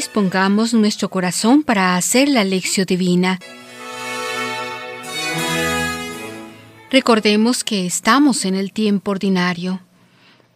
dispongamos 0.00 0.72
nuestro 0.72 1.10
corazón 1.10 1.62
para 1.62 1.94
hacer 1.94 2.26
la 2.26 2.42
lección 2.42 2.86
divina. 2.86 3.38
Recordemos 6.90 7.64
que 7.64 7.84
estamos 7.84 8.46
en 8.46 8.54
el 8.54 8.72
tiempo 8.72 9.10
ordinario. 9.10 9.80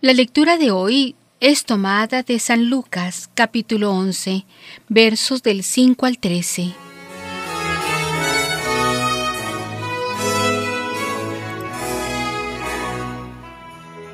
La 0.00 0.14
lectura 0.14 0.56
de 0.56 0.70
hoy 0.70 1.14
es 1.40 1.66
tomada 1.66 2.22
de 2.22 2.38
San 2.38 2.70
Lucas 2.70 3.28
capítulo 3.34 3.92
11, 3.92 4.46
versos 4.88 5.42
del 5.42 5.62
5 5.62 6.06
al 6.06 6.16
13. 6.16 6.72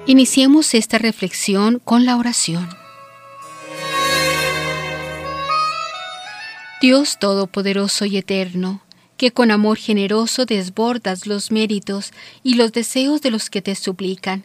Iniciemos 0.07 0.75
esta 0.75 0.99
reflexión 0.99 1.81
con 1.85 2.05
la 2.05 2.17
oración. 2.17 2.81
Dios 6.81 7.19
Todopoderoso 7.19 8.07
y 8.07 8.17
Eterno, 8.17 8.81
que 9.19 9.33
con 9.33 9.51
amor 9.51 9.77
generoso 9.77 10.47
desbordas 10.47 11.27
los 11.27 11.53
méritos 11.53 12.13
y 12.43 12.55
los 12.55 12.73
deseos 12.73 13.21
de 13.21 13.31
los 13.31 13.51
que 13.51 13.61
te 13.61 13.75
suplican, 13.75 14.45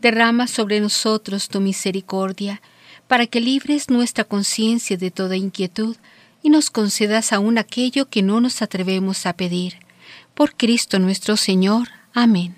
derrama 0.00 0.46
sobre 0.46 0.80
nosotros 0.80 1.48
tu 1.48 1.60
misericordia, 1.60 2.62
para 3.06 3.26
que 3.26 3.42
libres 3.42 3.90
nuestra 3.90 4.24
conciencia 4.24 4.96
de 4.96 5.10
toda 5.10 5.36
inquietud 5.36 5.96
y 6.42 6.48
nos 6.48 6.70
concedas 6.70 7.34
aún 7.34 7.58
aquello 7.58 8.08
que 8.08 8.22
no 8.22 8.40
nos 8.40 8.62
atrevemos 8.62 9.26
a 9.26 9.34
pedir. 9.34 9.74
Por 10.32 10.56
Cristo 10.56 10.98
nuestro 10.98 11.36
Señor. 11.36 11.88
Amén. 12.14 12.54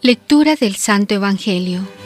Lectura 0.00 0.54
del 0.54 0.76
Santo 0.76 1.14
Evangelio. 1.14 2.03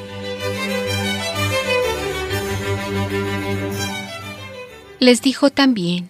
Les 5.01 5.23
dijo 5.23 5.51
también, 5.51 6.09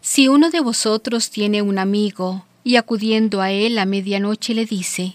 si 0.00 0.26
uno 0.26 0.50
de 0.50 0.58
vosotros 0.58 1.30
tiene 1.30 1.62
un 1.62 1.78
amigo 1.78 2.44
y 2.64 2.74
acudiendo 2.74 3.40
a 3.40 3.52
él 3.52 3.78
a 3.78 3.86
medianoche 3.86 4.54
le 4.54 4.66
dice, 4.66 5.14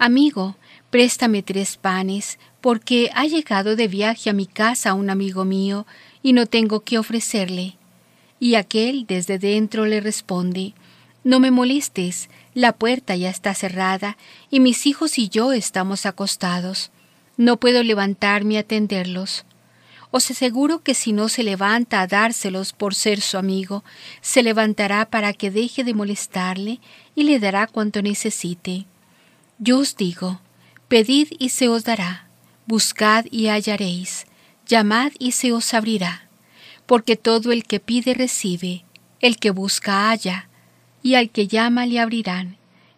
Amigo, 0.00 0.56
préstame 0.90 1.44
tres 1.44 1.76
panes, 1.76 2.40
porque 2.60 3.08
ha 3.14 3.26
llegado 3.26 3.76
de 3.76 3.86
viaje 3.86 4.30
a 4.30 4.32
mi 4.32 4.46
casa 4.46 4.94
un 4.94 5.10
amigo 5.10 5.44
mío 5.44 5.86
y 6.24 6.32
no 6.32 6.46
tengo 6.46 6.80
qué 6.80 6.98
ofrecerle. 6.98 7.76
Y 8.40 8.56
aquel 8.56 9.06
desde 9.06 9.38
dentro 9.38 9.86
le 9.86 10.00
responde, 10.00 10.74
No 11.22 11.38
me 11.38 11.52
molestes, 11.52 12.30
la 12.52 12.72
puerta 12.72 13.14
ya 13.14 13.30
está 13.30 13.54
cerrada 13.54 14.16
y 14.50 14.58
mis 14.58 14.86
hijos 14.86 15.18
y 15.18 15.28
yo 15.28 15.52
estamos 15.52 16.04
acostados. 16.04 16.90
No 17.36 17.58
puedo 17.58 17.84
levantarme 17.84 18.56
a 18.56 18.62
atenderlos. 18.62 19.44
Os 20.12 20.30
aseguro 20.30 20.82
que 20.82 20.94
si 20.94 21.12
no 21.12 21.28
se 21.28 21.42
levanta 21.42 22.00
a 22.00 22.06
dárselos 22.06 22.72
por 22.72 22.94
ser 22.94 23.20
su 23.20 23.38
amigo, 23.38 23.84
se 24.20 24.42
levantará 24.42 25.08
para 25.08 25.32
que 25.32 25.50
deje 25.50 25.84
de 25.84 25.94
molestarle 25.94 26.80
y 27.14 27.22
le 27.24 27.38
dará 27.38 27.66
cuanto 27.68 28.02
necesite. 28.02 28.86
Yo 29.58 29.78
os 29.78 29.96
digo, 29.96 30.40
pedid 30.88 31.28
y 31.38 31.50
se 31.50 31.68
os 31.68 31.84
dará, 31.84 32.26
buscad 32.66 33.26
y 33.30 33.46
hallaréis, 33.46 34.26
llamad 34.66 35.12
y 35.18 35.32
se 35.32 35.52
os 35.52 35.74
abrirá, 35.74 36.28
porque 36.86 37.16
todo 37.16 37.52
el 37.52 37.62
que 37.64 37.78
pide 37.78 38.14
recibe, 38.14 38.84
el 39.20 39.36
que 39.36 39.50
busca 39.50 40.08
halla, 40.08 40.48
y 41.02 41.14
al 41.14 41.30
que 41.30 41.46
llama 41.46 41.86
le 41.86 42.00
abrirán. 42.00 42.56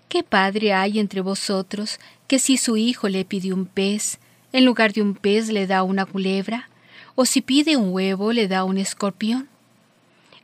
¿Qué 0.08 0.22
padre 0.22 0.72
hay 0.72 0.98
entre 0.98 1.20
vosotros 1.20 1.98
que 2.26 2.38
si 2.38 2.56
su 2.56 2.76
hijo 2.76 3.08
le 3.08 3.24
pide 3.24 3.52
un 3.52 3.66
pez, 3.66 4.18
en 4.52 4.64
lugar 4.64 4.92
de 4.92 5.02
un 5.02 5.14
pez 5.14 5.48
le 5.48 5.66
da 5.66 5.82
una 5.82 6.06
culebra? 6.06 6.68
O 7.14 7.24
si 7.24 7.40
pide 7.40 7.76
un 7.76 7.92
huevo 7.92 8.32
le 8.32 8.48
da 8.48 8.64
un 8.64 8.78
escorpión? 8.78 9.48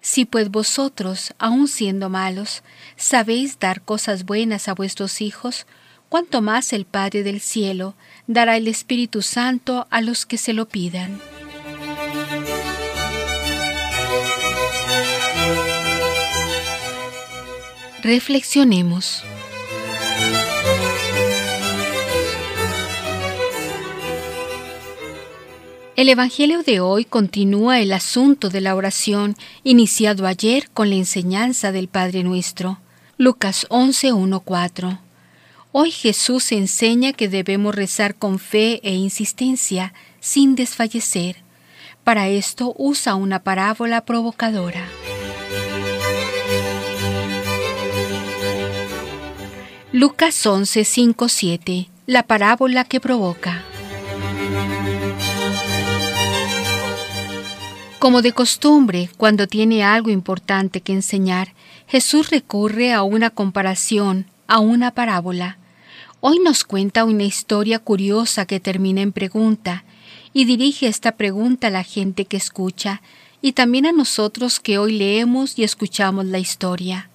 Si 0.00 0.24
pues 0.24 0.50
vosotros, 0.50 1.34
aun 1.38 1.68
siendo 1.68 2.08
malos, 2.08 2.62
sabéis 2.96 3.58
dar 3.58 3.82
cosas 3.82 4.24
buenas 4.24 4.68
a 4.68 4.74
vuestros 4.74 5.20
hijos, 5.20 5.66
cuánto 6.08 6.40
más 6.40 6.72
el 6.72 6.84
Padre 6.84 7.22
del 7.22 7.40
cielo 7.40 7.94
dará 8.26 8.56
el 8.56 8.68
Espíritu 8.68 9.22
Santo 9.22 9.86
a 9.90 10.00
los 10.00 10.24
que 10.24 10.38
se 10.38 10.52
lo 10.52 10.68
pidan. 10.68 11.20
Reflexionemos. 18.02 19.24
El 25.98 26.08
Evangelio 26.08 26.62
de 26.62 26.78
hoy 26.78 27.04
continúa 27.04 27.80
el 27.80 27.92
asunto 27.92 28.50
de 28.50 28.60
la 28.60 28.76
oración 28.76 29.34
iniciado 29.64 30.28
ayer 30.28 30.70
con 30.70 30.90
la 30.90 30.94
enseñanza 30.94 31.72
del 31.72 31.88
Padre 31.88 32.22
Nuestro. 32.22 32.78
Lucas 33.16 33.66
11, 33.68 34.12
Hoy 35.72 35.90
Jesús 35.90 36.52
enseña 36.52 37.12
que 37.12 37.28
debemos 37.28 37.74
rezar 37.74 38.14
con 38.14 38.38
fe 38.38 38.78
e 38.84 38.94
insistencia, 38.94 39.92
sin 40.20 40.54
desfallecer. 40.54 41.38
Para 42.04 42.28
esto 42.28 42.76
usa 42.78 43.16
una 43.16 43.42
parábola 43.42 44.04
provocadora. 44.04 44.86
Lucas 49.90 50.46
11, 50.46 50.84
7. 51.26 51.88
La 52.06 52.22
parábola 52.22 52.84
que 52.84 53.00
provoca. 53.00 53.64
Como 57.98 58.22
de 58.22 58.30
costumbre, 58.30 59.10
cuando 59.16 59.48
tiene 59.48 59.82
algo 59.82 60.10
importante 60.10 60.80
que 60.82 60.92
enseñar, 60.92 61.52
Jesús 61.88 62.30
recurre 62.30 62.92
a 62.92 63.02
una 63.02 63.30
comparación, 63.30 64.26
a 64.46 64.60
una 64.60 64.92
parábola. 64.92 65.58
Hoy 66.20 66.38
nos 66.38 66.62
cuenta 66.62 67.04
una 67.04 67.24
historia 67.24 67.80
curiosa 67.80 68.46
que 68.46 68.60
termina 68.60 69.00
en 69.00 69.10
pregunta, 69.10 69.84
y 70.32 70.44
dirige 70.44 70.86
esta 70.86 71.16
pregunta 71.16 71.66
a 71.66 71.70
la 71.70 71.82
gente 71.82 72.24
que 72.24 72.36
escucha, 72.36 73.02
y 73.42 73.52
también 73.52 73.84
a 73.84 73.90
nosotros 73.90 74.60
que 74.60 74.78
hoy 74.78 74.96
leemos 74.96 75.58
y 75.58 75.64
escuchamos 75.64 76.24
la 76.26 76.38
historia. 76.38 77.10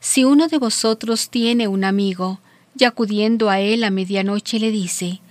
Si 0.00 0.24
uno 0.24 0.48
de 0.48 0.58
vosotros 0.58 1.30
tiene 1.30 1.66
un 1.66 1.82
amigo, 1.82 2.40
y 2.78 2.84
acudiendo 2.84 3.48
a 3.48 3.60
él 3.60 3.84
a 3.84 3.90
medianoche 3.90 4.58
le 4.58 4.70
dice, 4.70 5.22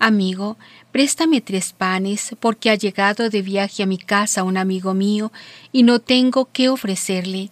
Amigo, 0.00 0.58
Préstame 0.92 1.40
tres 1.40 1.72
panes, 1.72 2.36
porque 2.38 2.68
ha 2.68 2.74
llegado 2.74 3.30
de 3.30 3.40
viaje 3.40 3.82
a 3.82 3.86
mi 3.86 3.96
casa 3.96 4.44
un 4.44 4.58
amigo 4.58 4.92
mío, 4.92 5.32
y 5.72 5.84
no 5.84 6.00
tengo 6.00 6.50
qué 6.52 6.68
ofrecerle. 6.68 7.50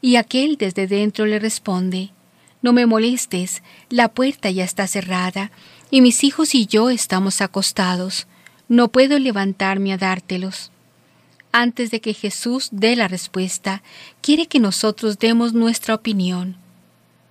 Y 0.00 0.14
aquel 0.14 0.56
desde 0.56 0.86
dentro 0.86 1.26
le 1.26 1.40
responde, 1.40 2.10
No 2.62 2.72
me 2.72 2.86
molestes, 2.86 3.64
la 3.90 4.08
puerta 4.08 4.48
ya 4.52 4.62
está 4.62 4.86
cerrada, 4.86 5.50
y 5.90 6.02
mis 6.02 6.22
hijos 6.22 6.54
y 6.54 6.66
yo 6.66 6.88
estamos 6.88 7.40
acostados. 7.40 8.28
No 8.68 8.88
puedo 8.88 9.18
levantarme 9.18 9.92
a 9.92 9.98
dártelos. 9.98 10.70
Antes 11.50 11.90
de 11.90 12.00
que 12.00 12.14
Jesús 12.14 12.68
dé 12.70 12.94
la 12.94 13.08
respuesta, 13.08 13.82
quiere 14.20 14.46
que 14.46 14.60
nosotros 14.60 15.18
demos 15.18 15.52
nuestra 15.52 15.96
opinión. 15.96 16.56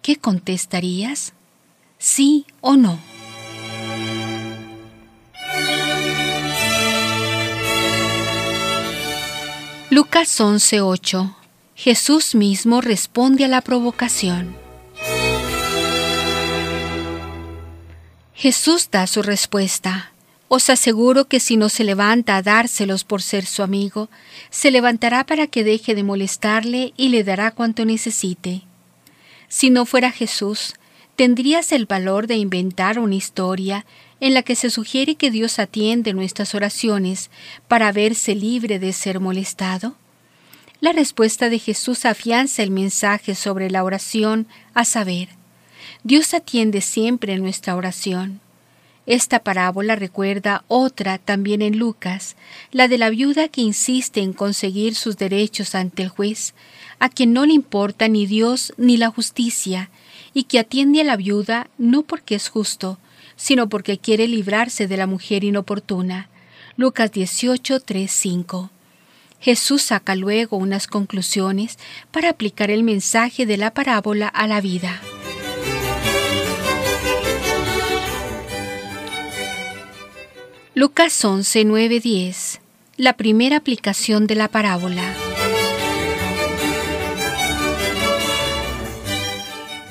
¿Qué 0.02 0.18
contestarías? 0.18 1.34
¿Sí 2.00 2.46
o 2.60 2.76
no? 2.76 3.00
Lucas 9.98 10.40
11:8 10.40 11.36
Jesús 11.74 12.36
mismo 12.36 12.82
responde 12.82 13.46
a 13.46 13.48
la 13.48 13.62
provocación. 13.62 14.56
Jesús 18.36 18.90
da 18.92 19.08
su 19.08 19.24
respuesta. 19.24 20.12
Os 20.50 20.70
aseguro 20.70 21.26
que 21.26 21.40
si 21.40 21.58
no 21.58 21.70
se 21.70 21.84
levanta 21.84 22.36
a 22.36 22.44
dárselos 22.44 23.06
por 23.06 23.24
ser 23.24 23.48
su 23.48 23.64
amigo, 23.64 24.08
se 24.52 24.70
levantará 24.70 25.26
para 25.26 25.48
que 25.48 25.64
deje 25.64 25.96
de 25.96 26.04
molestarle 26.04 26.94
y 26.96 27.10
le 27.10 27.24
dará 27.24 27.50
cuanto 27.50 27.84
necesite. 27.84 28.62
Si 29.48 29.72
no 29.72 29.88
fuera 29.88 30.12
Jesús, 30.12 30.76
¿tendrías 31.16 31.72
el 31.72 31.88
valor 31.88 32.28
de 32.28 32.36
inventar 32.36 33.00
una 33.00 33.16
historia 33.16 33.84
en 34.20 34.34
la 34.34 34.42
que 34.42 34.56
se 34.56 34.70
sugiere 34.70 35.16
que 35.16 35.32
Dios 35.32 35.60
atiende 35.60 36.14
nuestras 36.14 36.56
oraciones 36.56 37.30
para 37.68 37.92
verse 37.92 38.36
libre 38.36 38.80
de 38.80 38.94
ser 38.94 39.20
molestado? 39.20 39.96
La 40.80 40.92
respuesta 40.92 41.50
de 41.50 41.60
Jesús 41.60 42.06
afianza 42.06 42.62
el 42.62 42.72
mensaje 42.72 43.36
sobre 43.36 43.70
la 43.70 43.84
oración, 43.84 44.48
a 44.74 44.86
saber, 44.86 45.30
Dios 46.04 46.34
atiende 46.34 46.82
siempre 46.82 47.38
nuestra 47.38 47.76
oración. 47.76 48.40
Esta 49.08 49.40
parábola 49.40 49.96
recuerda 49.96 50.64
otra 50.68 51.18
también 51.18 51.62
en 51.62 51.80
Lucas, 51.80 52.36
la 52.72 52.88
de 52.88 52.98
la 52.98 53.10
viuda 53.10 53.48
que 53.48 53.62
insiste 53.62 54.22
en 54.22 54.34
conseguir 54.34 54.96
sus 54.96 55.18
derechos 55.18 55.76
ante 55.76 56.04
el 56.04 56.10
juez, 56.10 56.54
a 57.00 57.10
quien 57.10 57.34
no 57.34 57.46
le 57.46 57.54
importa 57.54 58.08
ni 58.08 58.26
Dios 58.26 58.74
ni 58.78 58.98
la 58.98 59.10
justicia, 59.10 59.90
y 60.34 60.44
que 60.44 60.60
atiende 60.60 61.02
a 61.02 61.06
la 61.06 61.16
viuda 61.16 61.70
no 61.78 62.04
porque 62.04 62.36
es 62.36 62.50
justo, 62.50 63.00
sino 63.38 63.70
porque 63.70 63.98
quiere 63.98 64.28
librarse 64.28 64.88
de 64.88 64.98
la 64.98 65.08
mujer 65.08 65.46
inoportuna. 65.46 66.28
Lucas 66.76 67.12
18, 67.14 67.80
3, 67.80 68.12
5. 68.12 68.70
Jesús 69.40 69.84
saca 69.84 70.16
luego 70.16 70.58
unas 70.58 70.88
conclusiones 70.88 71.78
para 72.12 72.30
aplicar 72.30 72.72
el 72.72 72.84
mensaje 72.84 73.46
de 73.46 73.58
la 73.58 73.74
parábola 73.74 74.28
a 74.28 74.48
la 74.48 74.60
vida. 74.60 75.02
Lucas 80.74 81.24
11, 81.24 81.66
9, 81.66 82.00
10. 82.00 82.62
La 82.98 83.14
primera 83.14 83.58
aplicación 83.58 84.28
de 84.28 84.36
la 84.36 84.48
parábola. 84.48 85.14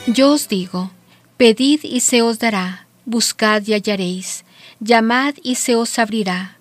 Yo 0.07 0.31
os 0.31 0.49
digo, 0.49 0.93
pedid 1.37 1.81
y 1.83 2.01
se 2.01 2.23
os 2.23 2.39
dará, 2.39 2.86
buscad 3.07 3.63
y 3.67 3.73
hallaréis, 3.73 4.45
llamad 4.81 5.35
y 5.43 5.55
se 5.55 5.75
os 5.75 5.99
abrirá, 5.99 6.59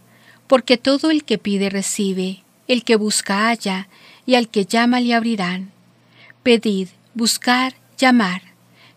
porque 0.48 0.78
todo 0.78 1.12
el 1.12 1.26
que 1.26 1.38
pide 1.38 1.70
recibe, 1.70 2.44
el 2.70 2.86
que 2.86 2.96
busca 2.96 3.50
halla, 3.50 3.90
y 4.26 4.36
al 4.36 4.48
que 4.48 4.66
llama 4.66 5.02
le 5.02 5.14
abrirán. 5.14 5.72
Pedid, 6.44 6.88
buscar, 7.14 7.76
llamar. 7.98 8.42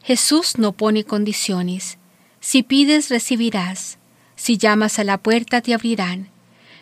Jesús 0.02 0.56
no 0.56 0.72
pone 0.72 1.04
condiciones. 1.04 1.98
Si 2.40 2.62
pides, 2.62 3.10
recibirás. 3.10 3.98
Si 4.36 4.56
llamas 4.56 4.98
a 5.00 5.04
la 5.04 5.18
puerta, 5.18 5.60
te 5.60 5.74
abrirán. 5.74 6.28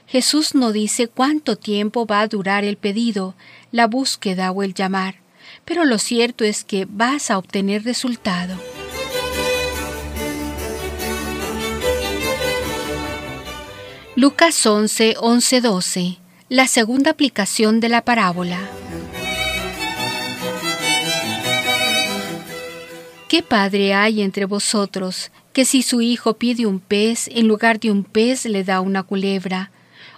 Jesús 0.07 0.55
no 0.55 0.71
dice 0.71 1.09
cuánto 1.09 1.57
tiempo 1.57 2.07
va 2.07 2.21
a 2.21 2.29
durar 2.29 2.63
el 2.63 2.77
pedido, 2.77 3.35
la 3.73 3.87
búsqueda 3.87 4.53
o 4.53 4.63
el 4.63 4.75
llamar 4.75 5.17
pero 5.65 5.85
lo 5.85 5.99
cierto 5.99 6.45
es 6.45 6.65
que 6.65 6.87
vas 6.89 7.31
a 7.31 7.39
obtener 7.39 7.85
resultado. 7.85 8.57
Lucas 14.19 14.65
11, 14.65 15.17
11, 15.21 15.61
12. 15.61 16.17
La 16.49 16.69
segunda 16.69 17.11
aplicación 17.11 17.81
de 17.81 17.91
la 17.91 18.03
parábola. 18.03 18.59
¿Qué 23.29 23.43
padre 23.43 23.93
hay 23.93 24.23
entre 24.23 24.47
vosotros 24.47 25.31
que 25.53 25.67
si 25.67 25.83
su 25.83 26.01
hijo 26.01 26.33
pide 26.33 26.65
un 26.65 26.81
pez, 26.81 27.29
en 27.29 27.47
lugar 27.47 27.79
de 27.79 27.91
un 27.91 28.05
pez 28.05 28.47
le 28.47 28.65
da 28.65 28.81
una 28.81 29.03
culebra, 29.03 29.71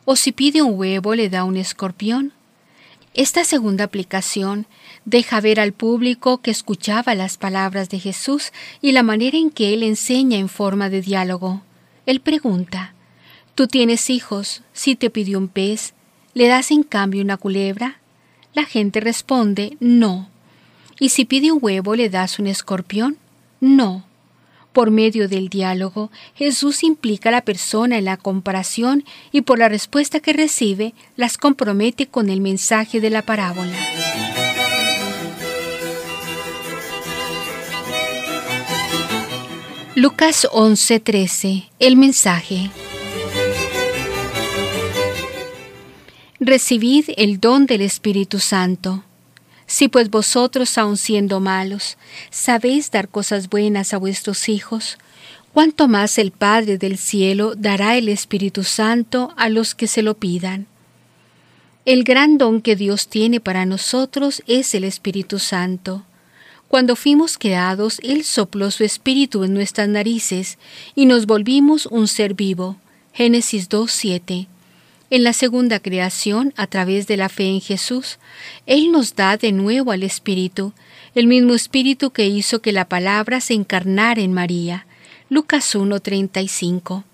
o 0.05 0.15
si 0.15 0.31
pide 0.31 0.63
un 0.63 0.79
huevo 0.79 1.17
le 1.17 1.29
da 1.29 1.43
un 1.43 1.57
escorpión? 1.57 2.33
Esta 3.15 3.43
segunda 3.43 3.83
aplicación 3.83 4.67
deja 5.07 5.41
ver 5.41 5.59
al 5.59 5.73
público 5.73 6.39
que 6.39 6.53
escuchaba 6.53 7.17
las 7.17 7.37
palabras 7.37 7.89
de 7.89 7.99
Jesús 7.99 8.53
y 8.81 8.93
la 8.93 9.03
manera 9.03 9.37
en 9.37 9.51
que 9.51 9.75
Él 9.75 9.83
enseña 9.83 10.39
en 10.39 10.49
forma 10.49 10.89
de 10.89 11.03
diálogo. 11.03 11.63
Él 12.07 12.21
pregunta, 12.21 12.95
¿Tú 13.59 13.67
tienes 13.67 14.09
hijos? 14.09 14.63
Si 14.73 14.95
te 14.95 15.11
pidió 15.11 15.37
un 15.37 15.49
pez, 15.49 15.93
¿le 16.33 16.47
das 16.47 16.71
en 16.71 16.85
cambio 16.85 17.25
una 17.25 17.37
culebra? 17.37 17.99
La 18.55 18.65
gente 18.65 19.01
responde, 19.01 19.77
no. 19.81 20.29
¿Y 21.01 21.09
si 21.09 21.25
pide 21.25 21.51
un 21.51 21.59
huevo, 21.61 21.97
le 21.97 22.09
das 22.09 22.39
un 22.39 22.47
escorpión? 22.47 23.19
No. 23.59 24.05
Por 24.73 24.93
medio 24.93 25.27
del 25.29 25.49
diálogo, 25.49 26.13
Jesús 26.37 26.85
implica 26.85 27.31
a 27.31 27.33
la 27.33 27.41
persona 27.41 27.99
en 27.99 28.05
la 28.05 28.17
comparación 28.17 29.05
y 29.33 29.41
por 29.41 29.59
la 29.59 29.69
respuesta 29.69 30.21
que 30.21 30.33
recibe, 30.33 30.95
las 31.17 31.37
compromete 31.37 32.07
con 32.07 32.31
el 32.31 32.41
mensaje 32.41 33.01
de 33.01 33.11
la 33.11 33.23
parábola. 33.23 33.77
Lucas 39.97 40.47
11:13 40.53 41.71
El 41.81 41.97
mensaje 41.97 42.71
Recibid 46.41 47.07
el 47.17 47.41
don 47.41 47.67
del 47.67 47.81
Espíritu 47.81 48.39
Santo. 48.39 49.03
Si 49.67 49.89
pues 49.89 50.09
vosotros, 50.09 50.79
aun 50.79 50.97
siendo 50.97 51.41
malos, 51.41 51.99
sabéis 52.31 52.93
dar 52.93 53.09
cosas 53.09 53.49
buenas 53.49 53.93
a 53.93 53.99
vuestros 53.99 54.49
hijos, 54.49 54.99
cuánto 55.53 55.89
más 55.89 56.17
el 56.17 56.31
Padre 56.31 56.79
del 56.79 56.97
cielo 56.97 57.57
dará 57.57 57.97
el 57.97 58.09
Espíritu 58.09 58.63
Santo 58.63 59.35
a 59.37 59.49
los 59.49 59.75
que 59.75 59.89
se 59.89 60.03
lo 60.03 60.15
pidan. 60.15 60.69
El 61.85 62.05
gran 62.05 62.39
don 62.39 62.63
que 62.63 62.77
Dios 62.77 63.09
tiene 63.09 63.41
para 63.41 63.67
nosotros 63.67 64.45
es 64.47 64.77
el 64.77 64.85
Espíritu 64.85 65.41
Santo. 65.41 66.05
Cuando 66.69 66.95
fuimos 66.95 67.37
creados, 67.37 67.99
Él 68.05 68.23
sopló 68.23 68.71
su 68.71 68.85
espíritu 68.85 69.43
en 69.43 69.55
nuestras 69.55 69.89
narices 69.89 70.57
y 70.95 71.07
nos 71.07 71.27
volvimos 71.27 71.87
un 71.87 72.07
ser 72.07 72.35
vivo. 72.35 72.77
Génesis 73.13 73.69
2.7 73.69 74.47
en 75.11 75.25
la 75.25 75.33
segunda 75.33 75.81
creación, 75.81 76.53
a 76.57 76.67
través 76.67 77.07
de 77.07 77.17
la 77.17 77.29
fe 77.29 77.45
en 77.45 77.61
Jesús, 77.61 78.19
Él 78.67 78.93
nos 78.93 79.15
da 79.15 79.37
de 79.37 79.53
nuevo 79.53 79.93
al 79.93 80.03
Espíritu, 80.03 80.73
el 81.15 81.27
mismo 81.27 81.55
Espíritu 81.55 82.11
que 82.11 82.27
hizo 82.27 82.61
que 82.61 82.73
la 82.73 82.89
palabra 82.89 83.41
se 83.41 83.55
encarnara 83.55 84.21
en 84.21 84.33
María. 84.33 84.87
Lucas 85.31 85.75
1:35. 85.75 87.05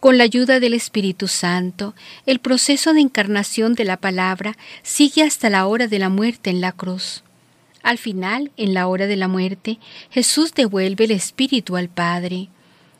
Con 0.00 0.18
la 0.18 0.24
ayuda 0.24 0.60
del 0.60 0.74
Espíritu 0.74 1.26
Santo, 1.26 1.94
el 2.26 2.38
proceso 2.38 2.92
de 2.92 3.00
encarnación 3.00 3.74
de 3.74 3.84
la 3.84 3.96
palabra 3.96 4.56
sigue 4.82 5.22
hasta 5.22 5.50
la 5.50 5.66
hora 5.66 5.88
de 5.88 5.98
la 5.98 6.08
muerte 6.08 6.50
en 6.50 6.60
la 6.60 6.72
cruz. 6.72 7.22
Al 7.82 7.98
final, 7.98 8.50
en 8.56 8.74
la 8.74 8.88
hora 8.88 9.06
de 9.06 9.16
la 9.16 9.28
muerte, 9.28 9.78
Jesús 10.10 10.54
devuelve 10.54 11.04
el 11.04 11.12
Espíritu 11.12 11.76
al 11.76 11.88
Padre. 11.88 12.48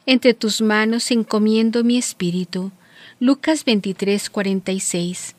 Entre 0.06 0.32
tus 0.32 0.60
manos 0.60 1.10
encomiendo 1.10 1.84
mi 1.84 1.96
Espíritu. 1.98 2.70
Lucas 3.20 3.64
23, 3.64 4.30
46. 4.30 5.34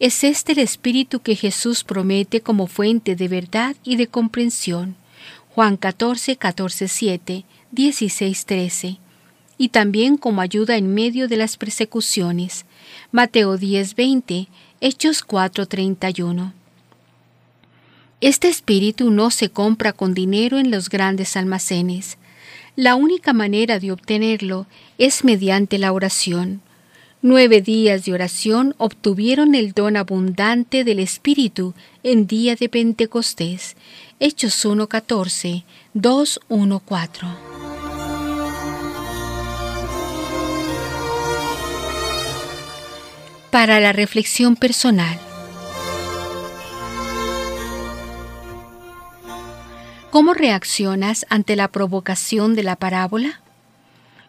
Es 0.00 0.24
este 0.24 0.52
el 0.52 0.58
espíritu 0.58 1.20
que 1.20 1.36
Jesús 1.36 1.84
promete 1.84 2.40
como 2.40 2.66
fuente 2.66 3.14
de 3.14 3.28
verdad 3.28 3.76
y 3.84 3.96
de 3.96 4.06
comprensión. 4.06 4.96
Juan 5.54 5.76
14, 5.76 6.36
14, 6.36 6.88
7, 6.88 7.44
16, 7.70 8.46
13. 8.46 8.98
Y 9.58 9.68
también 9.68 10.16
como 10.16 10.40
ayuda 10.40 10.76
en 10.76 10.92
medio 10.92 11.28
de 11.28 11.36
las 11.36 11.56
persecuciones. 11.56 12.64
Mateo 13.12 13.58
10, 13.58 13.94
20, 13.94 14.48
Hechos 14.80 15.22
4, 15.22 15.66
31. 15.66 16.52
Este 18.22 18.48
espíritu 18.48 19.10
no 19.10 19.30
se 19.30 19.50
compra 19.50 19.92
con 19.92 20.14
dinero 20.14 20.58
en 20.58 20.70
los 20.70 20.88
grandes 20.88 21.36
almacenes. 21.36 22.18
La 22.76 22.94
única 22.94 23.32
manera 23.32 23.78
de 23.78 23.92
obtenerlo 23.92 24.66
es 24.96 25.24
mediante 25.24 25.76
la 25.78 25.92
oración. 25.92 26.62
Nueve 27.24 27.62
días 27.62 28.04
de 28.04 28.14
oración 28.14 28.74
obtuvieron 28.78 29.54
el 29.54 29.74
don 29.74 29.96
abundante 29.96 30.82
del 30.82 30.98
Espíritu 30.98 31.72
en 32.02 32.26
día 32.26 32.56
de 32.56 32.68
Pentecostés. 32.68 33.76
Hechos 34.18 34.66
1.14, 34.66 35.62
2.1.4. 35.94 37.36
Para 43.52 43.78
la 43.78 43.92
reflexión 43.92 44.56
personal. 44.56 45.16
¿Cómo 50.10 50.34
reaccionas 50.34 51.24
ante 51.28 51.54
la 51.54 51.68
provocación 51.68 52.56
de 52.56 52.64
la 52.64 52.74
parábola? 52.74 53.42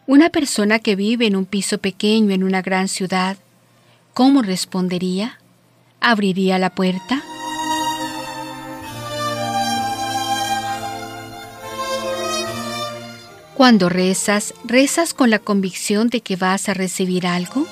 Una 0.06 0.28
persona 0.28 0.80
que 0.80 0.96
vive 0.96 1.26
en 1.26 1.34
un 1.34 1.46
piso 1.46 1.78
pequeño 1.78 2.34
en 2.34 2.44
una 2.44 2.60
gran 2.60 2.88
ciudad, 2.88 3.38
¿cómo 4.12 4.42
respondería? 4.42 5.38
¿Abriría 5.98 6.58
la 6.58 6.74
puerta? 6.74 7.22
Cuando 13.54 13.88
rezas, 13.88 14.52
¿rezas 14.64 15.14
con 15.14 15.30
la 15.30 15.38
convicción 15.38 16.08
de 16.08 16.20
que 16.20 16.36
vas 16.36 16.68
a 16.68 16.74
recibir 16.74 17.26
algo? 17.26 17.66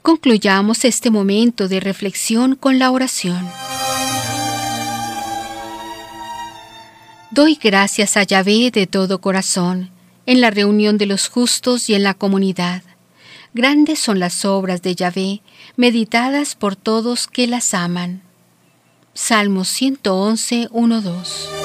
Concluyamos 0.00 0.86
este 0.86 1.10
momento 1.10 1.68
de 1.68 1.78
reflexión 1.78 2.56
con 2.56 2.78
la 2.78 2.90
oración. 2.90 3.46
Doy 7.32 7.54
gracias 7.62 8.16
a 8.16 8.24
Yahvé 8.24 8.72
de 8.72 8.88
todo 8.88 9.20
corazón, 9.20 9.90
en 10.26 10.40
la 10.40 10.50
reunión 10.50 10.98
de 10.98 11.06
los 11.06 11.28
justos 11.28 11.88
y 11.88 11.94
en 11.94 12.02
la 12.02 12.14
comunidad. 12.14 12.82
Grandes 13.54 14.00
son 14.00 14.18
las 14.18 14.44
obras 14.44 14.82
de 14.82 14.96
Yahvé, 14.96 15.40
meditadas 15.76 16.56
por 16.56 16.74
todos 16.74 17.28
que 17.28 17.46
las 17.46 17.72
aman. 17.72 18.22
Salmo 19.14 19.64
111, 19.64 20.70
1, 20.72 21.00
2. 21.00 21.59